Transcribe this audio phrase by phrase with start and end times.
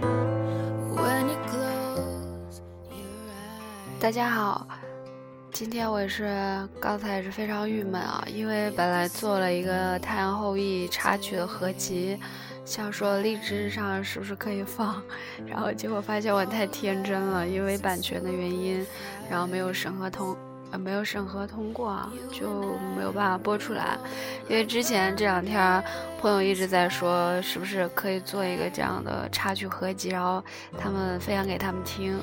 [0.00, 2.60] when close
[2.90, 4.66] you are 大家好，
[5.52, 12.18] 今天我是，刚才也是非常郁闷啊，因为本来做了一个太阳后裔插曲的合集，
[12.64, 15.02] 想说荔枝上是不是可以放，
[15.46, 18.86] 然后结果发现我太天真了，因为版权的原因，
[19.30, 20.36] 然后没有审核通。
[20.72, 21.96] 呃，没有审核通过，
[22.32, 23.96] 就没有办法播出来。
[24.48, 25.82] 因为之前这两天
[26.20, 30.42] 朋友一直在说，是不是可以做一个这样的插曲合集，然后
[30.76, 32.18] 他们分享给他们听。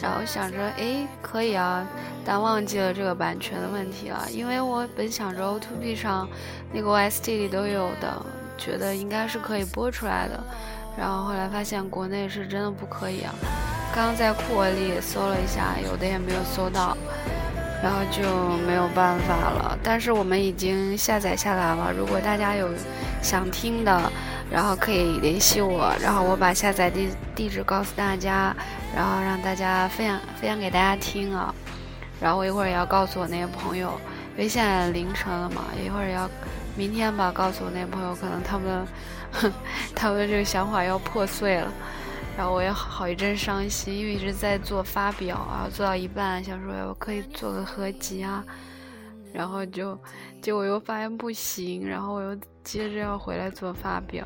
[0.00, 1.84] 然后想着，哎，可以啊，
[2.24, 4.26] 但忘记了这个版权的问题了。
[4.30, 6.28] 因为我本想着 O to B 上
[6.72, 8.24] 那个 OST 里都有的，
[8.56, 10.40] 觉得应该是可以播出来的。
[10.96, 13.34] 然后后来发现国内是真的不可以啊。
[13.92, 16.96] 刚刚在酷我里搜了一下，有的也没有搜到。
[17.82, 18.22] 然后就
[18.66, 21.92] 没有办法了，但是我们已经下载下来了。
[21.92, 22.68] 如果大家有
[23.22, 24.12] 想听的，
[24.50, 28.54] 然后可以联系我，然后我把下载地地址告诉大家，
[28.94, 31.54] 然后让大家分享分享给大家听啊。
[32.20, 33.92] 然后我一会儿也要告诉我那些朋友，
[34.36, 36.28] 因为现在凌晨了嘛，一会儿要
[36.76, 38.86] 明天吧，告诉我那些朋友，可能他们
[39.94, 41.72] 他们这个想法要破碎了。
[42.38, 48.44] 然后我也好一阵伤心，因为一直在做发表啊，做到一半想说我可以做个合集啊，
[49.32, 49.98] 然后就
[50.40, 54.24] 结果又发现不行，然后我又接着要回来做发表。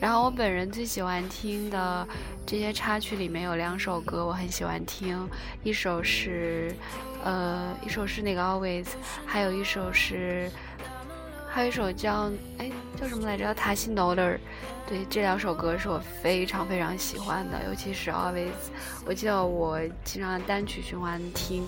[0.00, 2.06] 然后我本人最喜欢听的
[2.46, 5.18] 这些插曲里面有两首歌我很喜欢听，
[5.64, 6.72] 一首是
[7.24, 8.86] 呃一首是那个 Always，
[9.26, 10.48] 还有一首是
[11.54, 12.68] 还有一首叫哎
[13.00, 13.54] 叫什么来着？
[13.54, 14.36] 塔西诺勒。
[14.88, 18.50] 对这两首歌是我非常非常喜欢的，尤其是 Always，
[19.06, 21.64] 我记得我经常单曲循环听。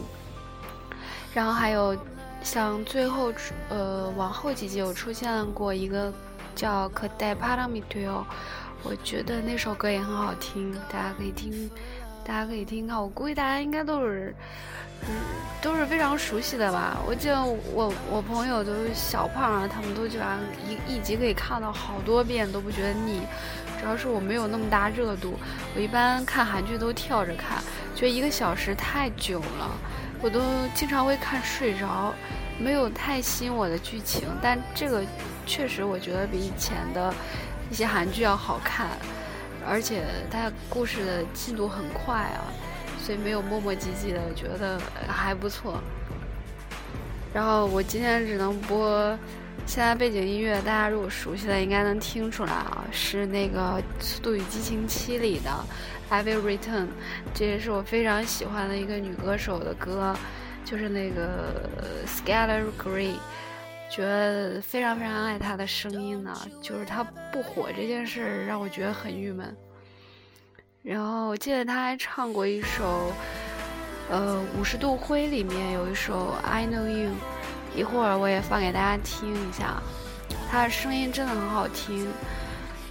[1.32, 1.96] 然后还有
[2.42, 3.32] 像最后
[3.68, 6.12] 呃往后几集有出现过一个
[6.56, 8.26] 叫《可代帕拉米推哦》，
[8.82, 11.70] 我觉得那首歌也很好听，大家可以听，
[12.26, 13.00] 大家可以听看。
[13.00, 14.34] 我估计大家应该都是。
[15.02, 15.14] 嗯，
[15.60, 16.96] 都是非常熟悉的吧？
[17.06, 23.20] 我记得我我朋友都小胖啊，他们都居然一一集可以看到好多遍都不觉得腻。
[23.78, 25.38] 主要是我没有那么大热度，
[25.74, 27.62] 我一般看韩剧都跳着看，
[27.94, 29.70] 觉得一个小时太久了，
[30.22, 30.40] 我都
[30.74, 32.14] 经常会看睡着，
[32.58, 34.26] 没有太吸引我的剧情。
[34.40, 35.04] 但这个
[35.44, 37.14] 确实我觉得比以前的
[37.70, 38.88] 一些韩剧要好看，
[39.66, 42.46] 而且它故事的进度很快啊。
[42.98, 45.80] 所以没有磨磨唧唧的，觉得还不错。
[47.32, 49.16] 然后我今天只能播
[49.64, 55.50] 现在背景音乐，大家如果熟悉的应该能听出来啊，是那个《速度与激情七》里的
[56.08, 56.84] 《I Will Return》，
[57.32, 60.12] 这也是我非常喜欢的一个女歌手的歌，
[60.64, 61.70] 就是那个
[62.08, 63.14] Skylar Grey，
[63.90, 66.36] 觉得非常非常爱他的声音呢。
[66.60, 69.56] 就是他不火这件事让我觉得很郁闷。
[70.82, 73.12] 然后我记得他还唱过一首，
[74.08, 77.10] 呃，《五十度灰》里面有一首《I Know You》，
[77.74, 79.82] 一会儿我也放给大家听一下。
[80.48, 82.06] 他的声音真的很好听，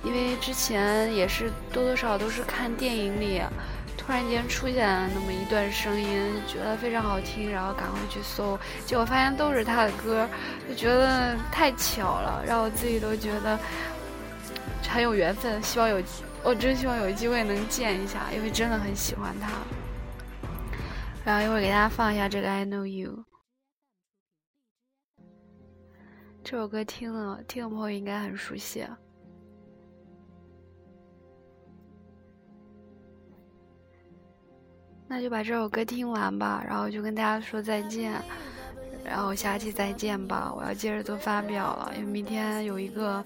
[0.04, 3.42] 因为之前也是多多少少都是看电影里，
[3.98, 10.28] 突然间出现那么一段声音，觉得非常好听，然后赶快去搜，结果发现都是他的歌，
[10.70, 13.58] 就觉得太巧了，让我自己都觉得
[14.88, 16.02] 很有缘分，希望有。
[16.44, 19.50] 我真希望有机会能见一下，因为真的很喜欢他。
[21.24, 23.26] 然后一会儿给大家放一下这个《I Know You》
[26.44, 28.86] 这首歌，听了听的朋友应该很熟悉。
[35.08, 38.14] 那就把这首歌听完吧，然后就跟大家说再见，
[39.04, 40.54] 然后下期再见吧。
[40.56, 43.24] 我要接着做发表了，因为明天有一个。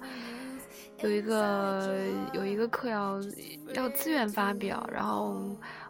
[1.01, 1.95] 有一个
[2.33, 3.21] 有一个课要
[3.73, 5.33] 要自愿发表，然后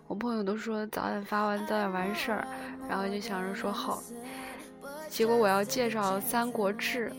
[0.06, 2.47] 我朋友都说早点发完早点完事儿，
[2.88, 4.03] 然后就想着说好，
[5.09, 7.09] 结果我要介绍《三国志》，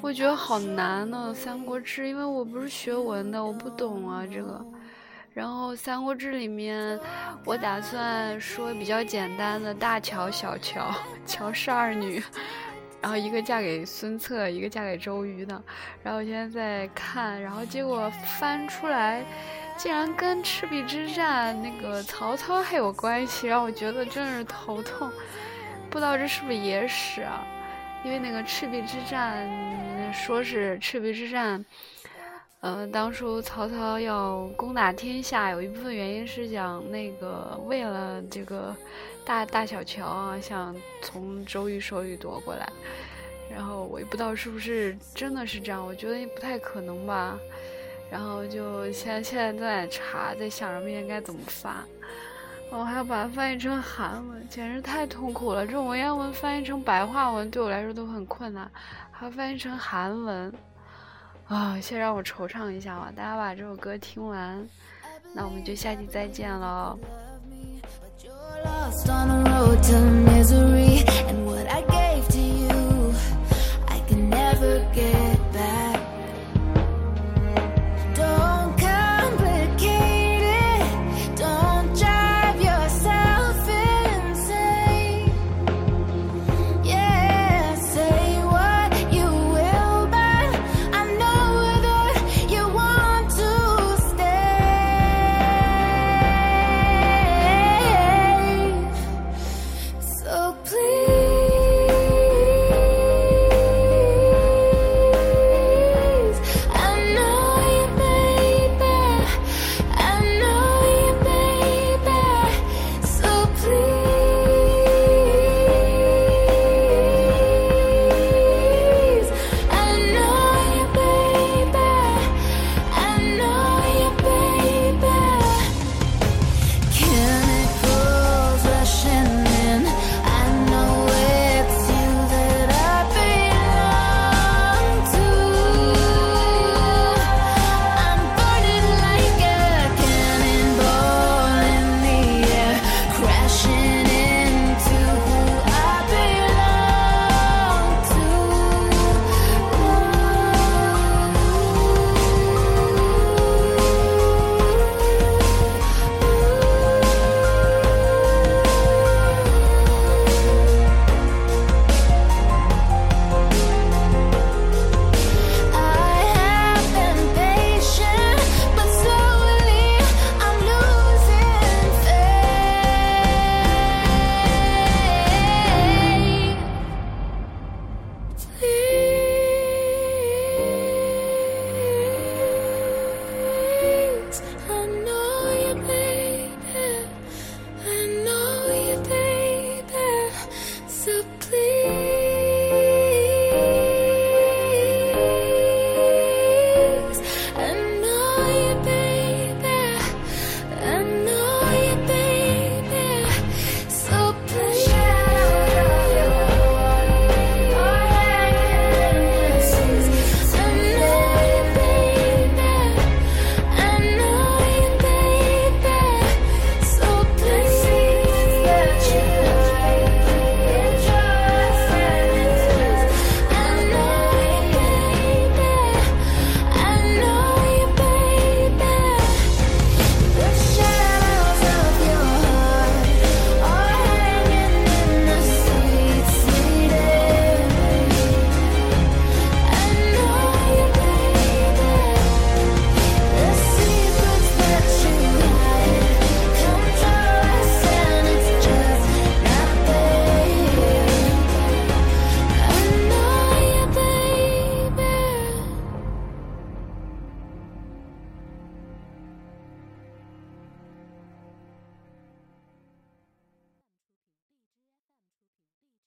[0.00, 4.64] 我觉得好难呢，《三国志》，因为我不是学文的，我不懂啊这个。
[5.34, 6.98] 然后《三国志》里面，
[7.44, 10.92] 我打算说比较简单的大乔、小乔、
[11.26, 12.22] 乔氏二女。
[13.00, 15.62] 然后一个嫁给孙策，一个嫁给周瑜的。
[16.02, 18.10] 然后我现在在看，然后结果
[18.40, 19.24] 翻出来，
[19.76, 25.08] 竟然跟赤壁之战那个曹操还有关系，让我觉得真是头痛。
[25.88, 27.46] 不知道这是不是野史啊？
[28.04, 29.48] 因为那个赤壁之战，
[30.12, 31.64] 说是赤壁之战，
[32.60, 38.74] 呃，当初曹操要攻打天下，有一部分原因是讲那个为了这个。
[39.24, 42.66] 大大小乔啊，想从周瑜手里夺过来，
[43.54, 47.38] 然后我也不知道是不是真的是这样，我觉得也不太可能吧。
[48.10, 51.84] 然后就现在现在在查，在想着明天该怎么发。
[52.70, 55.66] 我还要把它翻译成韩文，简直太痛苦了。
[55.66, 58.70] 这种文言文翻译成白话文对我来说都很困难，
[59.10, 60.50] 还要翻译成韩文
[61.48, 61.80] 啊！
[61.80, 63.10] 先让我惆怅一下吧。
[63.16, 64.66] 大家把这首歌听完，
[65.34, 66.98] 那我们就下期再见喽。